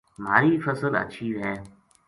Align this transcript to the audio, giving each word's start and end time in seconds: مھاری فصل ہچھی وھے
مھاری 0.23 0.51
فصل 0.65 0.93
ہچھی 0.99 1.27
وھے 1.37 1.53